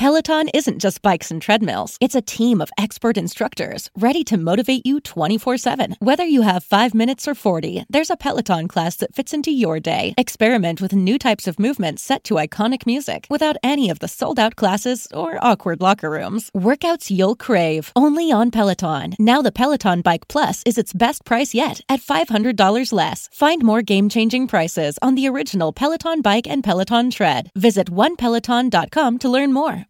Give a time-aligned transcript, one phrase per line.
[0.00, 4.86] Peloton isn't just bikes and treadmills, it's a team of expert instructors ready to motivate
[4.86, 5.96] you 24 7.
[5.98, 9.78] Whether you have five minutes or 40, there's a Peloton class that fits into your
[9.78, 10.14] day.
[10.16, 14.38] Experiment with new types of movements set to iconic music without any of the sold
[14.38, 16.50] out classes or awkward locker rooms.
[16.56, 19.12] Workouts you'll crave, only on Peloton.
[19.18, 23.28] Now the Peloton Bike Plus is its best price yet at $500 less.
[23.34, 27.50] Find more game changing prices on the original Peloton Bike and Peloton Tread.
[27.54, 29.84] Visit onepeloton.com to learn more.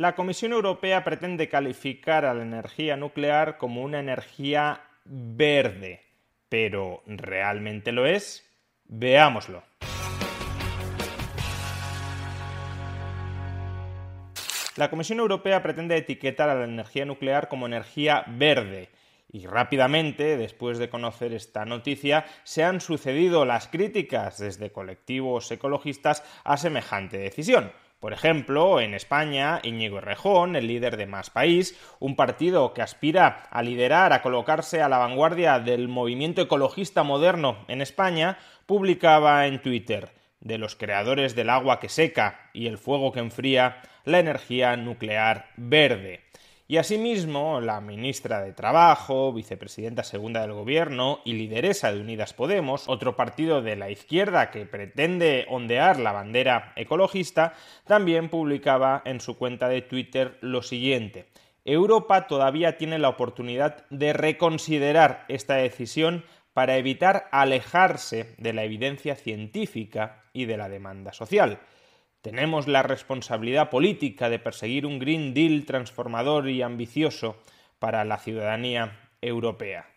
[0.00, 6.00] La Comisión Europea pretende calificar a la energía nuclear como una energía verde,
[6.48, 8.42] pero ¿realmente lo es?
[8.86, 9.62] Veámoslo.
[14.76, 18.88] La Comisión Europea pretende etiquetar a la energía nuclear como energía verde.
[19.30, 26.24] Y rápidamente, después de conocer esta noticia, se han sucedido las críticas desde colectivos ecologistas
[26.42, 27.70] a semejante decisión.
[28.00, 33.42] Por ejemplo, en España, Íñigo Errejón, el líder de Más País, un partido que aspira
[33.50, 39.60] a liderar, a colocarse a la vanguardia del movimiento ecologista moderno en España, publicaba en
[39.60, 44.76] Twitter de los creadores del agua que seca y el fuego que enfría, la energía
[44.76, 46.22] nuclear verde.
[46.70, 52.88] Y asimismo, la ministra de Trabajo, vicepresidenta segunda del Gobierno y lideresa de Unidas Podemos,
[52.88, 57.54] otro partido de la izquierda que pretende ondear la bandera ecologista,
[57.88, 61.26] también publicaba en su cuenta de Twitter lo siguiente.
[61.64, 69.16] Europa todavía tiene la oportunidad de reconsiderar esta decisión para evitar alejarse de la evidencia
[69.16, 71.58] científica y de la demanda social.
[72.22, 77.36] Tenemos la responsabilidad política de perseguir un Green Deal transformador y ambicioso
[77.78, 79.89] para la ciudadanía europea.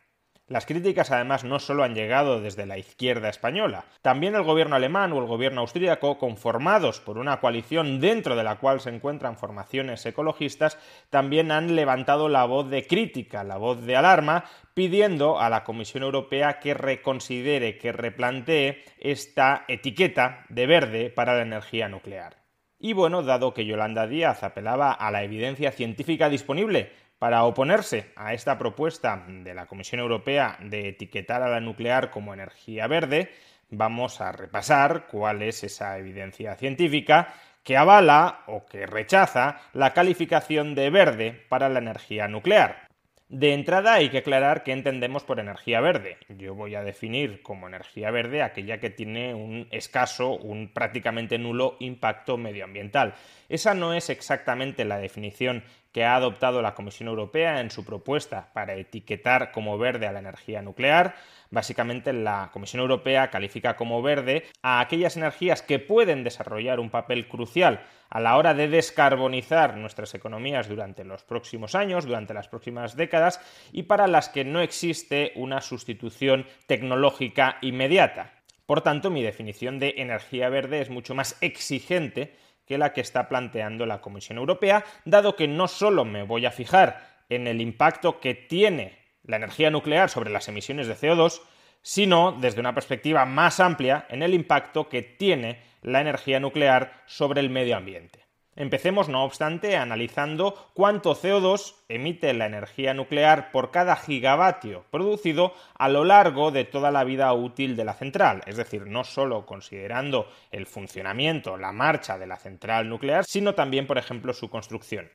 [0.54, 5.12] Las críticas además no solo han llegado desde la izquierda española, también el gobierno alemán
[5.12, 10.06] o el gobierno austríaco, conformados por una coalición dentro de la cual se encuentran formaciones
[10.06, 10.78] ecologistas,
[11.10, 16.04] también han levantado la voz de crítica, la voz de alarma, pidiendo a la Comisión
[16.04, 22.44] Europea que reconsidere, que replantee esta etiqueta de verde para la energía nuclear.
[22.78, 28.34] Y bueno, dado que Yolanda Díaz apelaba a la evidencia científica disponible para oponerse a
[28.34, 33.32] esta propuesta de la Comisión Europea de etiquetar a la nuclear como energía verde,
[33.70, 40.76] vamos a repasar cuál es esa evidencia científica que avala o que rechaza la calificación
[40.76, 42.88] de verde para la energía nuclear.
[43.30, 46.18] De entrada hay que aclarar qué entendemos por energía verde.
[46.30, 51.78] Yo voy a definir como energía verde aquella que tiene un escaso, un prácticamente nulo
[51.80, 53.16] impacto medioambiental.
[53.50, 55.64] Esa no es exactamente la definición
[55.94, 60.20] que ha adoptado la Comisión Europea en su propuesta para etiquetar como verde a la
[60.20, 61.16] energía nuclear.
[61.54, 67.28] Básicamente la Comisión Europea califica como verde a aquellas energías que pueden desarrollar un papel
[67.28, 72.96] crucial a la hora de descarbonizar nuestras economías durante los próximos años, durante las próximas
[72.96, 73.40] décadas,
[73.72, 78.34] y para las que no existe una sustitución tecnológica inmediata.
[78.66, 82.36] Por tanto, mi definición de energía verde es mucho más exigente
[82.66, 86.52] que la que está planteando la Comisión Europea, dado que no solo me voy a
[86.52, 91.42] fijar en el impacto que tiene la energía nuclear sobre las emisiones de CO2,
[91.82, 97.42] sino desde una perspectiva más amplia en el impacto que tiene la energía nuclear sobre
[97.42, 98.24] el medio ambiente.
[98.56, 105.90] Empecemos, no obstante, analizando cuánto CO2 emite la energía nuclear por cada gigavatio producido a
[105.90, 110.28] lo largo de toda la vida útil de la central, es decir, no solo considerando
[110.52, 115.10] el funcionamiento, la marcha de la central nuclear, sino también, por ejemplo, su construcción.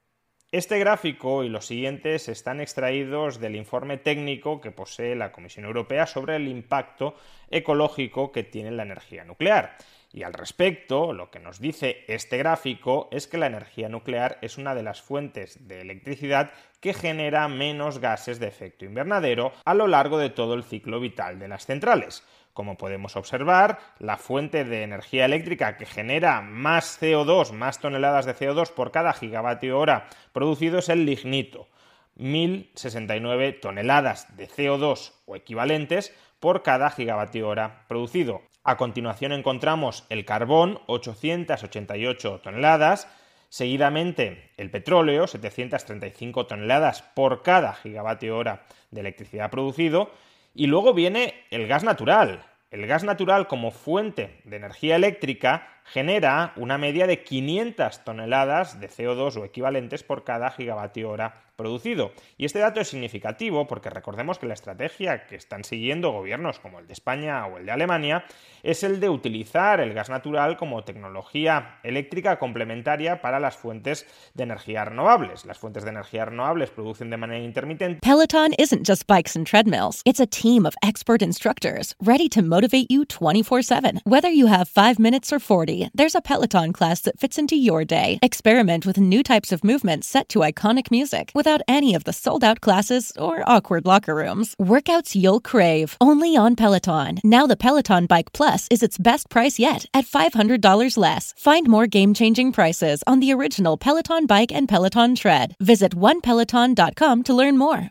[0.50, 6.06] Este gráfico y los siguientes están extraídos del informe técnico que posee la Comisión Europea
[6.06, 7.15] sobre el impacto
[7.50, 9.77] ecológico que tiene la energía nuclear.
[10.11, 14.56] Y al respecto, lo que nos dice este gráfico es que la energía nuclear es
[14.56, 19.87] una de las fuentes de electricidad que genera menos gases de efecto invernadero a lo
[19.87, 22.25] largo de todo el ciclo vital de las centrales.
[22.58, 28.34] Como podemos observar, la fuente de energía eléctrica que genera más CO2, más toneladas de
[28.34, 31.69] CO2 por cada gigavatio hora producido es el lignito.
[32.16, 38.43] 1.069 toneladas de CO2 o equivalentes por cada gigavatio hora producido.
[38.64, 43.06] A continuación encontramos el carbón, 888 toneladas,
[43.50, 50.10] seguidamente el petróleo, 735 toneladas por cada gigavatio hora de electricidad producido,
[50.55, 52.45] y luego viene el gas natural.
[52.71, 58.88] El gas natural como fuente de energía eléctrica genera una media de 500 toneladas de
[58.88, 62.12] CO2 o equivalentes por cada gigavatio hora producido.
[62.37, 66.79] Y este dato es significativo porque recordemos que la estrategia que están siguiendo gobiernos como
[66.79, 68.25] el de España o el de Alemania
[68.62, 74.44] es el de utilizar el gas natural como tecnología eléctrica complementaria para las fuentes de
[74.44, 75.44] energía renovables.
[75.46, 78.00] Las fuentes de energía renovables producen de manera intermitente.
[78.02, 80.00] Peloton isn't just bikes and treadmills.
[80.05, 84.00] It's a team of expert instructors ready to motivate you 24/7.
[84.05, 87.85] Whether you have 5 minutes or 40, there's a Peloton class that fits into your
[87.85, 88.19] day.
[88.23, 92.45] Experiment with new types of movements set to iconic music without any of the sold
[92.45, 94.55] out classes or awkward locker rooms.
[94.61, 97.19] Workouts you'll crave, only on Peloton.
[97.25, 101.35] Now the Peloton Bike Plus is its best price yet at $500 less.
[101.37, 105.55] Find more game changing prices on the original Peloton Bike and Peloton Tread.
[105.61, 107.91] Visit onepeloton.com to learn more.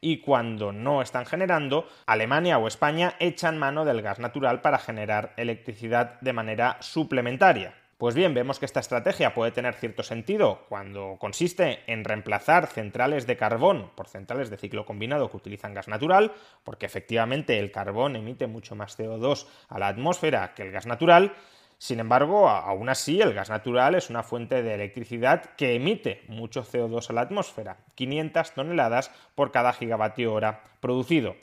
[0.00, 5.32] Y cuando no están generando, Alemania o España echan mano del gas natural para generar
[5.36, 7.74] electricidad de manera suplementaria.
[7.98, 13.26] Pues bien, vemos que esta estrategia puede tener cierto sentido cuando consiste en reemplazar centrales
[13.26, 16.32] de carbón por centrales de ciclo combinado que utilizan gas natural,
[16.64, 21.34] porque efectivamente el carbón emite mucho más CO2 a la atmósfera que el gas natural,
[21.78, 26.64] sin embargo, aún así, el gas natural es una fuente de electricidad que emite mucho
[26.64, 31.36] CO2 a la atmósfera, 500 toneladas por cada gigavatio hora producido.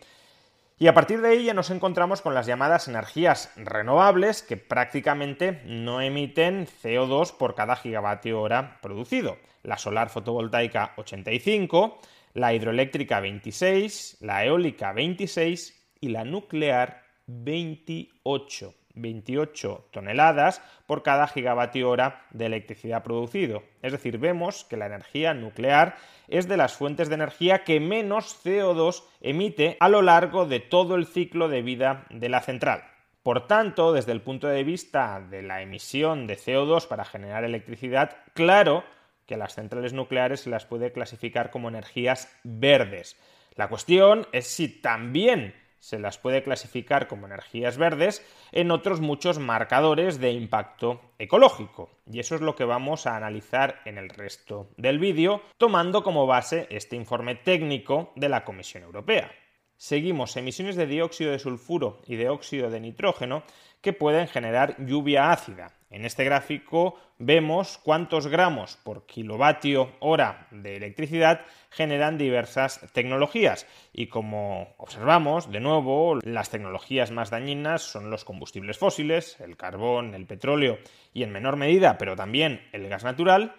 [0.82, 5.62] Y a partir de ahí ya nos encontramos con las llamadas energías renovables que prácticamente
[5.66, 9.38] no emiten CO2 por cada gigavatio hora producido.
[9.62, 12.00] La solar fotovoltaica 85,
[12.34, 18.81] la hidroeléctrica 26, la eólica 26 y la nuclear 28.
[18.96, 23.64] 28 toneladas por cada gigavatio hora de electricidad producido.
[23.82, 25.96] Es decir, vemos que la energía nuclear
[26.28, 30.96] es de las fuentes de energía que menos CO2 emite a lo largo de todo
[30.96, 32.84] el ciclo de vida de la central.
[33.24, 38.18] Por tanto, desde el punto de vista de la emisión de CO2 para generar electricidad,
[38.34, 38.84] claro
[39.28, 43.18] que las centrales nucleares se las puede clasificar como energías verdes.
[43.56, 49.40] La cuestión es si también se las puede clasificar como energías verdes, en otros muchos
[49.40, 51.90] marcadores de impacto ecológico.
[52.10, 56.28] Y eso es lo que vamos a analizar en el resto del vídeo, tomando como
[56.28, 59.32] base este informe técnico de la Comisión Europea.
[59.76, 63.44] Seguimos emisiones de dióxido de sulfuro y de óxido de nitrógeno
[63.82, 70.78] que pueden generar lluvia ácida, en este gráfico vemos cuántos gramos por kilovatio hora de
[70.78, 73.68] electricidad generan diversas tecnologías.
[73.94, 80.16] Y como observamos, de nuevo, las tecnologías más dañinas son los combustibles fósiles, el carbón,
[80.16, 80.80] el petróleo
[81.14, 83.54] y en menor medida, pero también el gas natural,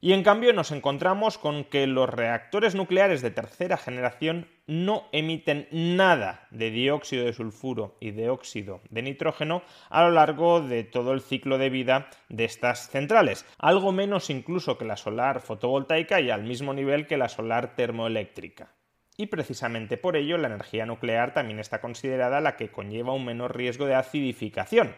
[0.00, 5.66] y en cambio nos encontramos con que los reactores nucleares de tercera generación no emiten
[5.72, 11.12] nada de dióxido de sulfuro y de óxido de nitrógeno a lo largo de todo
[11.12, 16.30] el ciclo de vida de estas centrales, algo menos incluso que la solar fotovoltaica y
[16.30, 18.72] al mismo nivel que la solar termoeléctrica.
[19.16, 23.56] Y precisamente por ello la energía nuclear también está considerada la que conlleva un menor
[23.56, 24.94] riesgo de acidificación,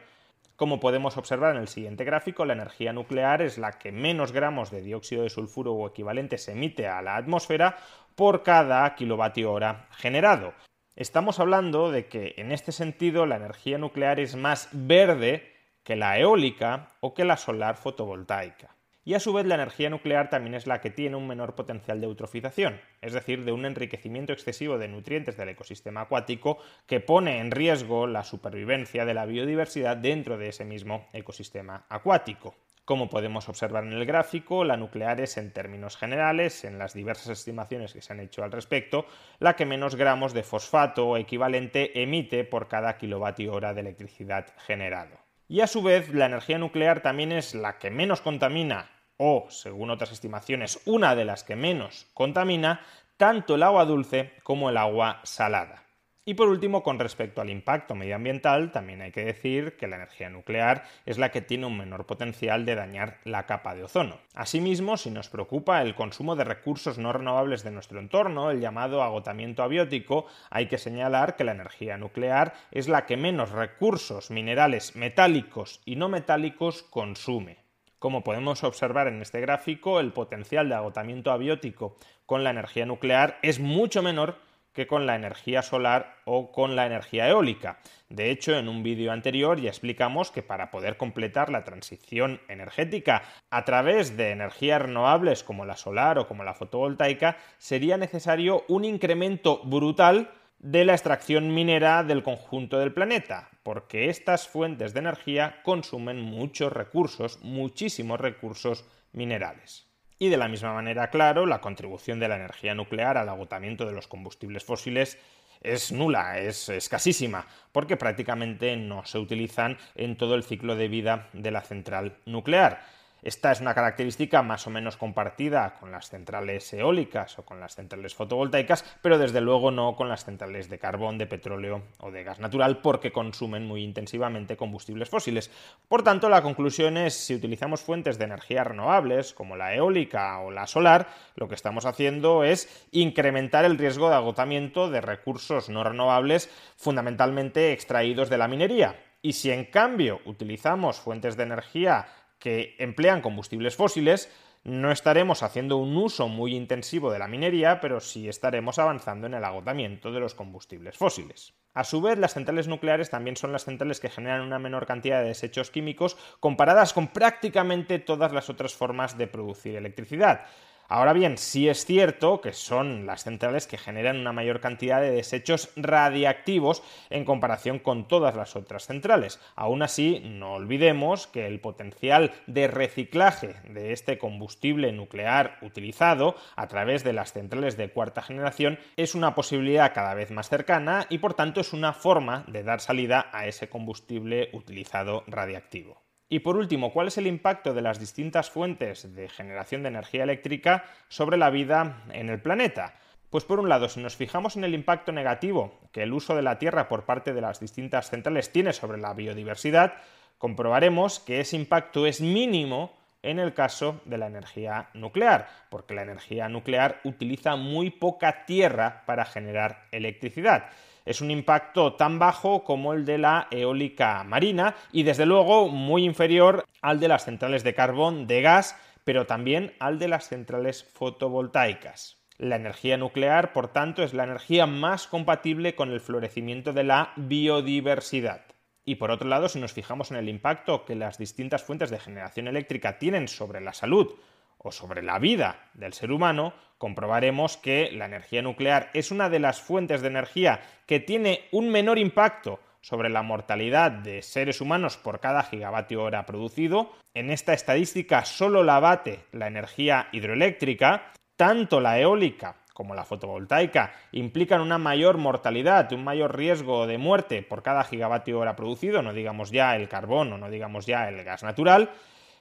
[0.60, 4.70] como podemos observar en el siguiente gráfico, la energía nuclear es la que menos gramos
[4.70, 7.78] de dióxido de sulfuro o equivalente se emite a la atmósfera
[8.14, 10.52] por cada kilovatio hora generado.
[10.96, 15.50] Estamos hablando de que en este sentido la energía nuclear es más verde
[15.82, 20.30] que la eólica o que la solar fotovoltaica y a su vez la energía nuclear
[20.30, 24.32] también es la que tiene un menor potencial de eutrofización, es decir, de un enriquecimiento
[24.32, 29.96] excesivo de nutrientes del ecosistema acuático que pone en riesgo la supervivencia de la biodiversidad
[29.96, 32.54] dentro de ese mismo ecosistema acuático.
[32.90, 37.28] Como podemos observar en el gráfico, la nuclear es en términos generales, en las diversas
[37.28, 39.06] estimaciones que se han hecho al respecto,
[39.38, 45.29] la que menos gramos de fosfato equivalente emite por cada kilovatio hora de electricidad generado.
[45.50, 49.90] Y a su vez, la energía nuclear también es la que menos contamina, o, según
[49.90, 52.82] otras estimaciones, una de las que menos contamina,
[53.16, 55.89] tanto el agua dulce como el agua salada.
[56.30, 60.30] Y por último, con respecto al impacto medioambiental, también hay que decir que la energía
[60.30, 64.20] nuclear es la que tiene un menor potencial de dañar la capa de ozono.
[64.36, 69.02] Asimismo, si nos preocupa el consumo de recursos no renovables de nuestro entorno, el llamado
[69.02, 74.94] agotamiento abiótico, hay que señalar que la energía nuclear es la que menos recursos minerales
[74.94, 77.58] metálicos y no metálicos consume.
[77.98, 83.40] Como podemos observar en este gráfico, el potencial de agotamiento abiótico con la energía nuclear
[83.42, 84.36] es mucho menor
[84.72, 87.78] que con la energía solar o con la energía eólica.
[88.08, 93.22] De hecho, en un vídeo anterior ya explicamos que para poder completar la transición energética
[93.50, 98.84] a través de energías renovables como la solar o como la fotovoltaica, sería necesario un
[98.84, 105.62] incremento brutal de la extracción minera del conjunto del planeta, porque estas fuentes de energía
[105.62, 109.89] consumen muchos recursos, muchísimos recursos minerales.
[110.22, 113.92] Y de la misma manera, claro, la contribución de la energía nuclear al agotamiento de
[113.92, 115.16] los combustibles fósiles
[115.62, 121.28] es nula, es escasísima, porque prácticamente no se utilizan en todo el ciclo de vida
[121.32, 122.82] de la central nuclear.
[123.22, 127.74] Esta es una característica más o menos compartida con las centrales eólicas o con las
[127.74, 132.24] centrales fotovoltaicas, pero desde luego no con las centrales de carbón, de petróleo o de
[132.24, 135.50] gas natural, porque consumen muy intensivamente combustibles fósiles.
[135.88, 140.50] Por tanto, la conclusión es si utilizamos fuentes de energía renovables, como la eólica o
[140.50, 145.84] la solar, lo que estamos haciendo es incrementar el riesgo de agotamiento de recursos no
[145.84, 148.96] renovables, fundamentalmente extraídos de la minería.
[149.22, 152.06] Y si en cambio utilizamos fuentes de energía
[152.40, 154.28] que emplean combustibles fósiles,
[154.64, 159.34] no estaremos haciendo un uso muy intensivo de la minería, pero sí estaremos avanzando en
[159.34, 161.54] el agotamiento de los combustibles fósiles.
[161.72, 165.22] A su vez, las centrales nucleares también son las centrales que generan una menor cantidad
[165.22, 170.46] de desechos químicos comparadas con prácticamente todas las otras formas de producir electricidad.
[170.92, 175.12] Ahora bien, sí es cierto que son las centrales que generan una mayor cantidad de
[175.12, 179.38] desechos radiactivos en comparación con todas las otras centrales.
[179.54, 186.66] Aún así, no olvidemos que el potencial de reciclaje de este combustible nuclear utilizado a
[186.66, 191.18] través de las centrales de cuarta generación es una posibilidad cada vez más cercana y
[191.18, 196.09] por tanto es una forma de dar salida a ese combustible utilizado radiactivo.
[196.32, 200.22] Y por último, ¿cuál es el impacto de las distintas fuentes de generación de energía
[200.22, 202.94] eléctrica sobre la vida en el planeta?
[203.30, 206.42] Pues por un lado, si nos fijamos en el impacto negativo que el uso de
[206.42, 209.94] la Tierra por parte de las distintas centrales tiene sobre la biodiversidad,
[210.38, 216.02] comprobaremos que ese impacto es mínimo en el caso de la energía nuclear, porque la
[216.02, 220.70] energía nuclear utiliza muy poca tierra para generar electricidad
[221.10, 226.04] es un impacto tan bajo como el de la eólica marina y desde luego muy
[226.04, 230.84] inferior al de las centrales de carbón, de gas, pero también al de las centrales
[230.84, 232.18] fotovoltaicas.
[232.38, 237.12] La energía nuclear, por tanto, es la energía más compatible con el florecimiento de la
[237.16, 238.42] biodiversidad.
[238.84, 241.98] Y por otro lado, si nos fijamos en el impacto que las distintas fuentes de
[241.98, 244.14] generación eléctrica tienen sobre la salud
[244.62, 249.38] o sobre la vida del ser humano, comprobaremos que la energía nuclear es una de
[249.38, 254.96] las fuentes de energía que tiene un menor impacto sobre la mortalidad de seres humanos
[254.96, 256.92] por cada gigavatio hora producido.
[257.14, 263.92] En esta estadística solo la bate la energía hidroeléctrica, tanto la eólica como la fotovoltaica
[264.12, 269.12] implican una mayor mortalidad, un mayor riesgo de muerte por cada gigavatio hora producido, no
[269.12, 271.90] digamos ya el carbón o no digamos ya el gas natural,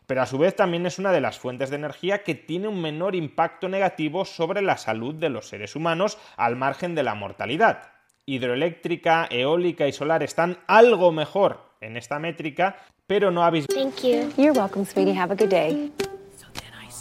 [0.10, 2.82] pero a su vez también es una de las fuentes de energía que tiene un
[2.82, 7.84] menor impacto negativo sobre la salud de los seres humanos al margen de la mortalidad
[8.26, 13.68] hidroeléctrica, eólica y solar están algo mejor en esta métrica, pero no habéis...
[13.68, 14.32] Thank you.
[14.36, 15.14] You're welcome, sweetie.
[15.14, 15.92] Have a good day.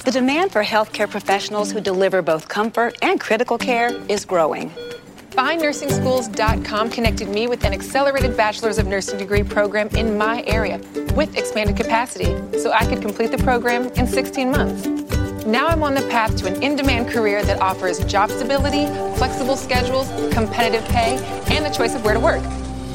[0.05, 4.71] The demand for healthcare professionals who deliver both comfort and critical care is growing.
[5.39, 10.79] FindNursingSchools.com connected me with an accelerated Bachelor's of Nursing degree program in my area
[11.15, 14.85] with expanded capacity, so I could complete the program in 16 months.
[15.47, 19.57] Now I'm on the path to an in demand career that offers job stability, flexible
[19.57, 21.19] schedules, competitive pay,
[21.53, 22.43] and a choice of where to work.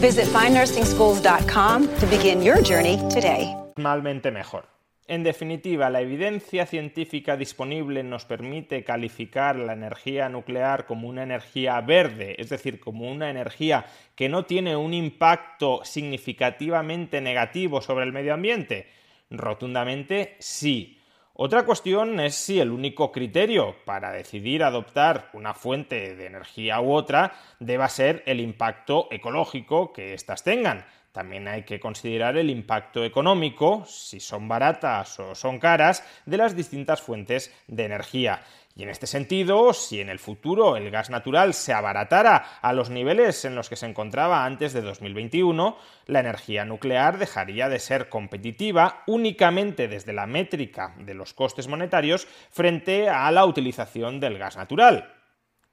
[0.01, 3.55] Visit findnursingschools.com to begin your journey today.
[3.77, 4.72] Normalmente mejor.
[5.05, 11.81] En definitiva, la evidencia científica disponible nos permite calificar la energía nuclear como una energía
[11.81, 18.13] verde, es decir, como una energía que no tiene un impacto significativamente negativo sobre el
[18.13, 18.87] medio ambiente.
[19.29, 21.01] Rotundamente sí.
[21.33, 26.93] Otra cuestión es si el único criterio para decidir adoptar una fuente de energía u
[26.93, 30.85] otra deba ser el impacto ecológico que éstas tengan.
[31.13, 36.55] También hay que considerar el impacto económico, si son baratas o son caras, de las
[36.55, 38.41] distintas fuentes de energía.
[38.75, 42.89] Y en este sentido, si en el futuro el gas natural se abaratara a los
[42.89, 45.77] niveles en los que se encontraba antes de 2021,
[46.07, 52.27] la energía nuclear dejaría de ser competitiva únicamente desde la métrica de los costes monetarios
[52.49, 55.22] frente a la utilización del gas natural.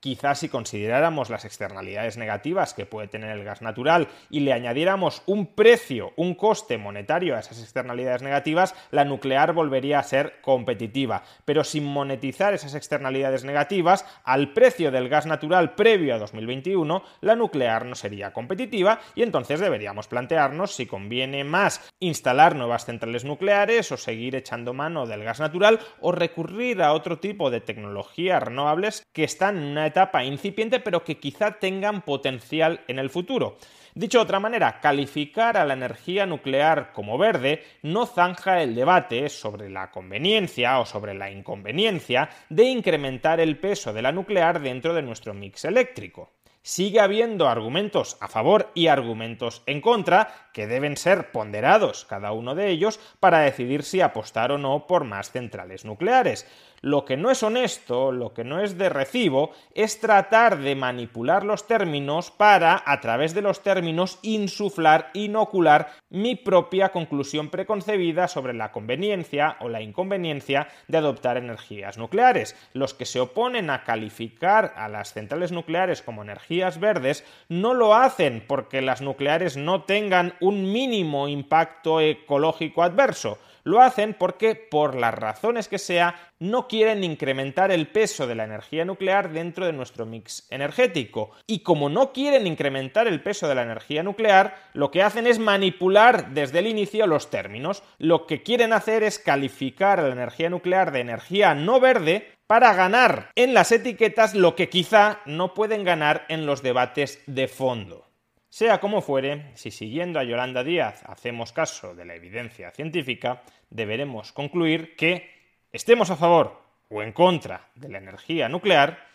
[0.00, 5.23] Quizás si consideráramos las externalidades negativas que puede tener el gas natural y le añadiéramos
[5.26, 11.23] un precio, un coste monetario a esas externalidades negativas, la nuclear volvería a ser competitiva.
[11.45, 17.37] Pero sin monetizar esas externalidades negativas, al precio del gas natural previo a 2021, la
[17.37, 23.93] nuclear no sería competitiva y entonces deberíamos plantearnos si conviene más instalar nuevas centrales nucleares
[23.93, 29.06] o seguir echando mano del gas natural o recurrir a otro tipo de tecnologías renovables
[29.13, 33.59] que están en una etapa incipiente pero que quizá tengan potencial en el futuro.
[33.95, 39.29] Dicho de otra manera, calificar a la energía nuclear como verde no zanja el debate
[39.29, 44.95] sobre la conveniencia o sobre la inconveniencia de incrementar el peso de la nuclear dentro
[44.95, 46.31] de nuestro mix eléctrico
[46.63, 52.55] sigue habiendo argumentos a favor y argumentos en contra que deben ser ponderados cada uno
[52.55, 56.47] de ellos para decidir si apostar o no por más centrales nucleares.
[56.82, 61.45] Lo que no es honesto, lo que no es de recibo, es tratar de manipular
[61.45, 68.54] los términos para, a través de los términos, insuflar, inocular mi propia conclusión preconcebida sobre
[68.54, 72.56] la conveniencia o la inconveniencia de adoptar energías nucleares.
[72.73, 77.95] Los que se oponen a calificar a las centrales nucleares como energías verdes no lo
[77.95, 84.95] hacen porque las nucleares no tengan un mínimo impacto ecológico adverso lo hacen porque, por
[84.95, 89.73] las razones que sea, no quieren incrementar el peso de la energía nuclear dentro de
[89.73, 91.31] nuestro mix energético.
[91.47, 95.39] Y como no quieren incrementar el peso de la energía nuclear, lo que hacen es
[95.39, 97.83] manipular desde el inicio los términos.
[97.99, 102.75] Lo que quieren hacer es calificar a la energía nuclear de energía no verde para
[102.75, 108.10] ganar en las etiquetas lo que quizá no pueden ganar en los debates de fondo.
[108.50, 114.32] Sea como fuere, si siguiendo a Yolanda Díaz hacemos caso de la evidencia científica, deberemos
[114.32, 115.30] concluir que,
[115.73, 119.06] estemos a favor o en contra de la energía nuclear,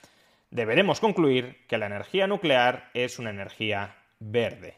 [0.51, 4.77] deberemos concluir que la energía nuclear es una energía verde.